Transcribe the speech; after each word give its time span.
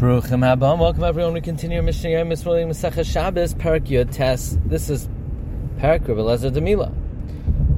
Baruchim. 0.00 0.78
Welcome 0.78 1.04
everyone. 1.04 1.34
We 1.34 1.42
continue 1.42 1.76
our 1.76 1.82
Mishnah 1.82 2.08
Yom 2.08 2.30
Misraelim 2.30 2.70
Masechah 2.70 3.04
Shabbos 3.04 3.52
Parak 3.52 4.10
Tes. 4.10 4.56
This 4.64 4.88
is 4.88 5.10
Parak 5.76 6.08
Rebbe 6.08 6.22
Lezer 6.22 6.50
Demila. 6.50 6.90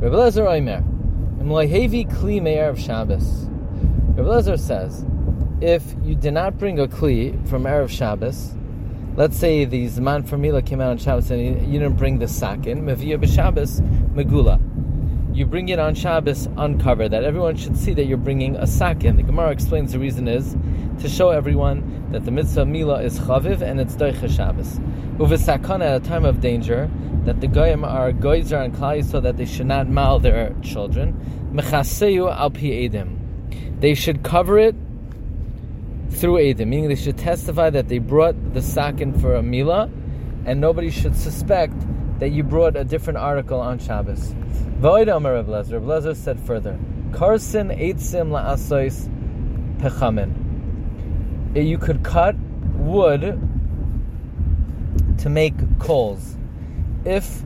Rebbe 0.00 0.14
Lezer 0.14 0.46
Oimer. 0.46 0.84
Imloihevi 1.40 2.08
Kli 2.08 2.40
me'erev 2.40 2.78
Shabbos. 2.78 3.48
Rebbe 4.16 4.22
Lezer 4.22 4.56
says, 4.56 5.04
if 5.60 5.96
you 6.04 6.14
did 6.14 6.32
not 6.32 6.58
bring 6.58 6.78
a 6.78 6.86
Kli 6.86 7.44
from 7.48 7.64
Erev 7.64 7.90
Shabbos, 7.90 8.54
let's 9.16 9.36
say 9.36 9.64
the 9.64 9.88
Zman 9.88 10.24
for 10.24 10.38
Mila 10.38 10.62
came 10.62 10.80
out 10.80 10.90
on 10.90 10.98
Shabbos 10.98 11.28
and 11.32 11.42
you, 11.42 11.80
didn't 11.80 11.96
bring 11.96 12.20
the 12.20 12.28
sakin, 12.28 12.82
Meviyah 12.82 13.20
B'Shabbos 13.20 13.80
Megula 14.14 14.60
you 15.34 15.46
bring 15.46 15.70
it 15.70 15.78
on 15.78 15.94
Shabbos 15.94 16.46
uncovered, 16.58 17.10
that 17.12 17.24
everyone 17.24 17.56
should 17.56 17.76
see 17.76 17.94
that 17.94 18.04
you're 18.04 18.18
bringing 18.18 18.54
a 18.56 18.66
sakin. 18.66 19.16
The 19.16 19.22
Gemara 19.22 19.50
explains 19.50 19.92
the 19.92 19.98
reason 19.98 20.28
is 20.28 20.54
to 21.00 21.08
show 21.08 21.30
everyone 21.30 22.10
that 22.12 22.24
the 22.24 22.30
mitzvah 22.30 22.66
mila 22.66 23.02
is 23.02 23.18
chaviv 23.18 23.60
and 23.60 23.80
it's 23.80 23.96
doicha 23.96 24.30
Shabbos. 24.30 24.78
Uvisakana 25.16 25.96
at 25.96 26.02
a 26.02 26.08
time 26.08 26.24
of 26.24 26.40
danger, 26.40 26.90
that 27.24 27.40
the 27.40 27.46
goyim 27.46 27.84
are 27.84 28.12
goyzer 28.12 28.64
and 28.64 28.74
klai 28.74 29.04
so 29.04 29.20
that 29.20 29.36
they 29.36 29.44
should 29.44 29.66
not 29.66 29.88
mal 29.88 30.18
their 30.18 30.54
children. 30.62 31.14
Mechaseu 31.52 32.30
al 32.30 32.50
pi 32.50 32.60
edim. 32.60 33.18
They 33.80 33.94
should 33.94 34.22
cover 34.22 34.58
it 34.58 34.74
through 36.10 36.38
edim, 36.38 36.68
meaning 36.68 36.88
they 36.88 36.96
should 36.96 37.18
testify 37.18 37.70
that 37.70 37.88
they 37.88 37.98
brought 37.98 38.54
the 38.54 38.62
sakin 38.62 39.18
for 39.18 39.34
a 39.34 39.42
mila, 39.42 39.90
and 40.44 40.60
nobody 40.60 40.90
should 40.90 41.16
suspect 41.16 41.74
that 42.18 42.30
you 42.30 42.42
brought 42.42 42.76
a 42.76 42.84
different 42.84 43.18
article 43.18 43.60
on 43.60 43.78
Shabbos. 43.78 44.34
V'oida 44.80 45.16
Amar 45.16 45.34
Rav 45.34 45.46
Lezer. 45.46 45.74
Rav 45.74 46.04
Lezer 46.04 46.16
said 46.16 46.38
further, 46.40 46.78
Karsin 47.10 47.76
eitzim 47.78 48.30
la'asois 48.30 49.08
pechamin. 49.78 50.41
You 51.54 51.76
could 51.76 52.02
cut 52.02 52.34
wood 52.76 53.38
to 55.18 55.28
make 55.28 55.54
coals. 55.78 56.36
If 57.04 57.42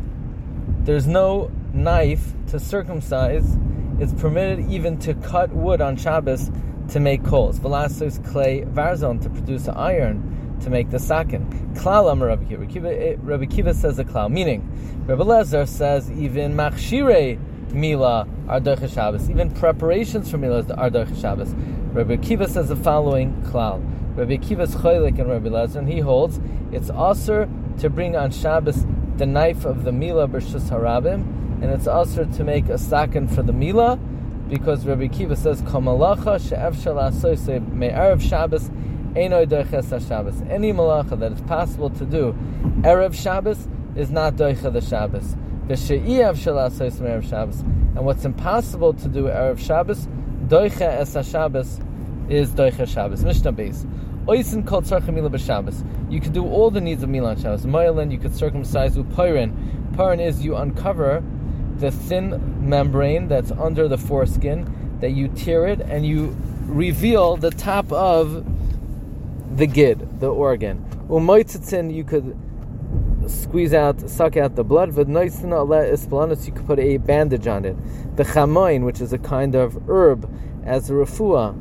there's 0.83 1.09
no 1.09 1.51
knife 1.73 2.33
to 2.49 2.61
circumcise, 2.61 3.57
it's 3.99 4.13
permitted 4.13 4.71
even 4.71 4.99
to 5.01 5.15
cut 5.15 5.51
wood 5.51 5.81
on 5.81 5.97
Shabbos 5.97 6.53
to 6.91 7.01
make 7.01 7.25
coals. 7.25 7.59
Velasos 7.59 8.25
clay 8.31 8.63
varzon 8.63 9.21
to 9.23 9.31
produce 9.31 9.67
iron 9.69 10.59
to 10.63 10.71
make 10.71 10.91
the 10.91 11.01
sakin. 11.01 11.45
Klal 11.75 12.11
Amar 12.13 12.29
Rabbi 12.29 12.65
Kiva. 12.67 12.89
Eh, 12.89 13.17
Rabbi 13.19 13.47
Kiva 13.47 13.75
says 13.75 13.99
a 13.99 14.05
klal, 14.05 14.31
meaning 14.31 14.63
Rabbi 15.07 15.23
Lezer 15.23 15.67
says 15.67 16.11
even 16.13 16.55
machshire 16.55 17.39
mila 17.73 18.29
are 18.49 18.61
Shabbos, 18.89 19.29
even 19.29 19.51
preparations 19.51 20.31
for 20.31 20.39
mila 20.39 20.65
are 20.75 21.15
Shabbos. 21.17 21.55
Rabbi 21.93 22.17
Kiva 22.19 22.49
says 22.49 22.69
the 22.69 22.77
following 22.77 23.43
klal. 23.43 23.83
Rabbi 24.17 24.39
Kiva's 24.39 24.75
choilik 24.75 25.19
and 25.19 25.29
Rabbi 25.29 25.79
and 25.79 25.89
he 25.89 26.01
holds 26.01 26.41
it's 26.73 26.89
also 26.89 27.49
to 27.79 27.91
bring 27.91 28.17
on 28.17 28.31
Shabbos 28.31 28.87
the 29.19 29.27
knife 29.27 29.67
of 29.67 29.85
the 29.85 29.93
mila 29.93 30.27
b'shus 30.27 30.71
harabim, 30.71 31.23
and 31.63 31.65
it's 31.65 31.87
also 31.87 32.25
to 32.25 32.45
make 32.45 32.69
a 32.69 32.79
sakin 32.79 33.29
for 33.29 33.43
the 33.43 33.53
mila, 33.53 33.99
because 34.49 34.87
Rabbi 34.87 35.09
Kiva 35.09 35.37
says 35.37 35.61
kamalacha 35.63 36.41
she'ef 36.41 36.81
shal 36.83 36.95
me'erev 37.75 38.21
Shabbos 38.23 38.71
any 39.17 40.73
malacha 40.73 41.19
that 41.19 41.33
is 41.33 41.41
possible 41.43 41.91
to 41.91 42.05
do 42.05 42.35
erev 42.83 43.15
Shabbos 43.15 43.69
is 43.95 44.11
not 44.11 44.37
doicha 44.37 44.73
the 44.73 44.81
Shabbos. 44.81 45.37
V'she'iyav 45.67 46.37
shalasois 46.37 47.01
erev 47.01 47.29
Shabbos, 47.29 47.61
and 47.61 48.05
what's 48.05 48.25
impossible 48.25 48.93
to 48.95 49.09
do 49.09 49.25
erev 49.25 49.59
Shabbos, 49.59 50.07
doicha 50.49 50.83
es 50.83 51.17
Shabbos 51.31 51.81
is 52.29 52.51
doicha 52.51 52.87
Shabbos. 52.87 53.23
Mishnah 53.23 53.53
base. 53.53 53.87
Oisin 54.29 54.65
called 54.65 54.85
tzarcha 54.85 55.07
b'Shabbos. 55.07 55.85
You 56.11 56.21
could 56.21 56.33
do 56.33 56.45
all 56.45 56.71
the 56.71 56.81
needs 56.81 57.03
of 57.03 57.09
mila 57.09 57.31
on 57.31 57.37
Shabbos. 57.37 57.65
Moilin, 57.65 58.11
you 58.11 58.19
could 58.19 58.35
circumcise 58.35 58.97
with 58.97 59.11
pyrin. 59.15 59.53
Pyrin 59.93 60.21
is 60.21 60.45
you 60.45 60.57
uncover 60.57 61.23
the 61.77 61.91
thin 61.91 62.69
membrane 62.69 63.29
that's 63.29 63.51
under 63.53 63.87
the 63.87 63.99
foreskin, 63.99 64.99
that 65.01 65.11
you 65.11 65.29
tear 65.29 65.67
it, 65.67 65.81
and 65.81 66.07
you 66.07 66.37
reveal 66.63 67.37
the 67.37 67.51
top 67.51 67.93
of 67.93 68.45
the 69.57 69.67
gid, 69.67 70.21
the 70.21 70.29
organ. 70.29 70.85
Umoitzitzin, 71.09 71.95
you 71.95 72.03
could 72.03 72.37
squeeze 73.29 73.75
out, 73.75 74.09
suck 74.09 74.37
out 74.37 74.55
the 74.55 74.65
blood. 74.65 74.97
You 74.97 75.05
could 76.53 76.67
put 76.67 76.79
a 76.79 76.97
bandage 76.99 77.47
on 77.47 77.65
it. 77.65 77.77
The 78.17 78.25
chamoin, 78.25 78.85
which 78.85 79.01
is 79.01 79.13
a 79.13 79.19
kind 79.19 79.55
of 79.55 79.77
herb, 79.89 80.29
as 80.65 80.91
a 80.91 80.95
refuah, 80.95 81.55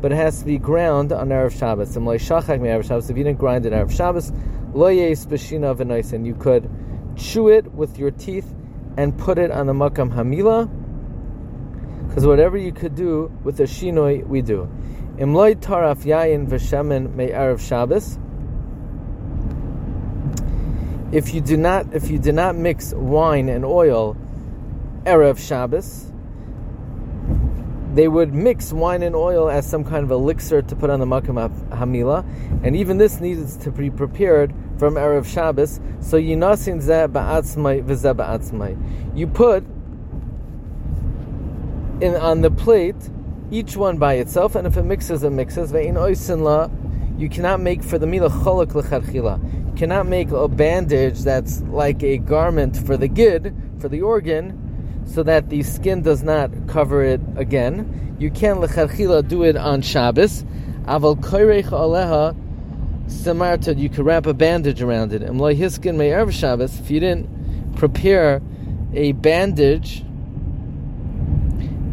but 0.00 0.12
it 0.12 0.16
has 0.16 0.40
to 0.40 0.44
be 0.44 0.58
ground 0.58 1.10
on 1.12 1.28
Erev 1.30 1.58
Shabbos. 1.58 1.96
And 1.96 2.04
me 2.04 2.18
Erev 2.18 2.84
Shabbos, 2.86 3.08
if 3.08 3.16
you 3.16 3.24
didn't 3.24 3.38
grind 3.38 3.64
it 3.64 3.72
Erev 3.72 3.90
Shabbos, 3.90 4.30
v'noitzin, 4.72 6.26
you 6.26 6.34
could 6.34 6.68
chew 7.16 7.48
it 7.48 7.72
with 7.72 7.98
your 7.98 8.10
teeth 8.10 8.54
and 8.98 9.16
put 9.16 9.38
it 9.38 9.50
on 9.50 9.66
the 9.66 9.72
makam 9.72 10.10
hamila, 10.12 10.68
because 12.08 12.26
whatever 12.26 12.58
you 12.58 12.72
could 12.72 12.94
do 12.94 13.30
with 13.42 13.56
the 13.56 13.64
shinoi, 13.64 14.26
we 14.26 14.42
do. 14.42 14.68
Imloy 15.16 15.54
taraf 15.56 16.04
yayin 16.04 16.46
v'shemen 16.46 17.14
me'erev 17.14 17.58
Shabbos. 17.58 18.18
If 21.12 21.32
you 21.32 21.40
do 21.40 21.56
not, 21.56 21.94
if 21.94 22.10
you 22.10 22.18
do 22.18 22.32
not 22.32 22.56
mix 22.56 22.92
wine 22.92 23.48
and 23.48 23.64
oil 23.64 24.16
erev 25.04 25.38
Shabbos, 25.38 26.10
they 27.94 28.08
would 28.08 28.34
mix 28.34 28.72
wine 28.72 29.02
and 29.02 29.14
oil 29.14 29.48
as 29.48 29.66
some 29.66 29.84
kind 29.84 30.02
of 30.04 30.10
elixir 30.10 30.62
to 30.62 30.76
put 30.76 30.90
on 30.90 30.98
the 31.00 31.06
makam 31.06 31.48
hamila, 31.70 32.24
and 32.64 32.74
even 32.74 32.98
this 32.98 33.20
needs 33.20 33.56
to 33.58 33.70
be 33.70 33.88
prepared 33.88 34.52
from 34.78 34.96
erev 34.96 35.26
Shabbos. 35.26 35.80
So 36.00 36.18
yinasin 36.18 36.82
zeh 36.82 37.08
ba'atzmai 37.08 37.84
v'zeh 37.84 38.14
ba'atzmai. 38.14 38.76
You 39.16 39.28
put 39.28 39.64
in 42.00 42.16
on 42.16 42.42
the 42.42 42.50
plate 42.50 42.96
each 43.50 43.76
one 43.76 43.96
by 43.96 44.14
itself, 44.14 44.56
and 44.56 44.66
if 44.66 44.76
it 44.76 44.82
mixes, 44.82 45.22
it 45.22 45.30
mixes. 45.30 45.70
You 47.18 47.28
cannot 47.30 47.60
make 47.60 47.82
for 47.82 47.98
the 47.98 48.06
mila 48.06 48.28
cholak 48.28 48.72
lecharchila. 48.72 49.68
You 49.68 49.72
cannot 49.74 50.06
make 50.06 50.30
a 50.30 50.48
bandage 50.48 51.20
that's 51.20 51.62
like 51.62 52.02
a 52.02 52.18
garment 52.18 52.76
for 52.76 52.96
the 52.96 53.08
gid, 53.08 53.54
for 53.78 53.88
the 53.88 54.02
organ, 54.02 55.02
so 55.06 55.22
that 55.22 55.48
the 55.48 55.62
skin 55.62 56.02
does 56.02 56.22
not 56.22 56.50
cover 56.68 57.02
it 57.02 57.20
again. 57.36 58.16
You 58.18 58.30
can 58.30 58.56
lecharchila 58.56 59.26
do 59.28 59.44
it 59.44 59.56
on 59.56 59.80
Shabbos. 59.80 60.44
Aval 60.84 61.16
koirech 61.20 61.70
aleha 61.70 62.36
samartad. 63.06 63.78
You 63.78 63.88
could 63.88 64.04
wrap 64.04 64.26
a 64.26 64.34
bandage 64.34 64.82
around 64.82 65.12
it. 65.12 65.22
And 65.22 65.40
hiskin 65.40 65.96
me'erv 65.96 66.32
Shabbos. 66.32 66.78
If 66.80 66.90
you 66.90 67.00
didn't 67.00 67.76
prepare 67.76 68.42
a 68.92 69.12
bandage 69.12 70.02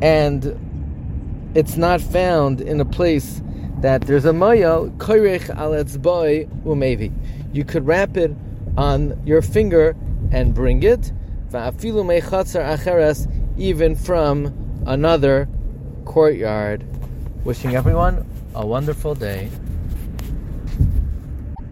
and 0.01 1.51
it's 1.55 1.77
not 1.77 2.01
found 2.01 2.59
in 2.59 2.81
a 2.81 2.85
place 2.85 3.41
that 3.83 4.01
there's 4.03 4.23
a 4.23 4.31
maya 4.31 4.85
koirech 4.97 5.49
al 5.49 5.73
boy 5.99 6.47
umevi. 6.63 7.11
You 7.51 7.65
could 7.65 7.85
wrap 7.85 8.15
it 8.15 8.31
on 8.77 9.21
your 9.25 9.41
finger 9.41 9.93
and 10.31 10.53
bring 10.53 10.83
it. 10.83 11.11
acheres 11.51 13.27
even 13.57 13.95
from 13.95 14.83
another 14.87 15.49
courtyard. 16.05 16.85
Wishing 17.43 17.75
everyone 17.75 18.25
a 18.55 18.65
wonderful 18.65 19.15
day. 19.15 19.49